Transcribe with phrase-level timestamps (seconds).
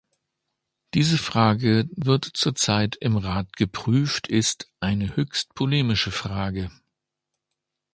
[0.95, 6.71] Diese Frage wird zur Zeit im Rat geprüftist eine höchst polemische Frage.